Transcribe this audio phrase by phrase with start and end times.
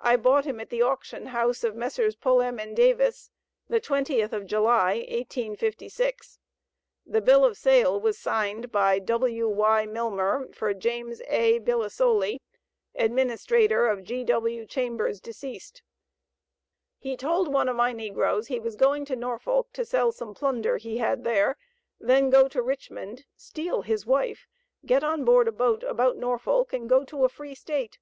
[0.00, 2.16] I bought him at the Auction house of Messrs.
[2.16, 3.30] Pulham & Davis,
[3.68, 6.38] the 20th of July, 1856.
[7.04, 9.84] The bill of sale was signed by W.Y.
[9.86, 11.20] Milmer for Jas.
[11.28, 11.58] A.
[11.58, 12.38] Bilisoly,
[12.94, 14.64] administrator of G.W.
[14.64, 15.82] Chambers, dec'd.
[16.96, 20.78] He told one of my negroes he was going to Norfolk to sell some plunder
[20.78, 21.58] he had there,
[22.00, 24.46] then go to Richmond, steal his wife,
[24.86, 27.98] get on board a boat about Norfolk, and go to a free State.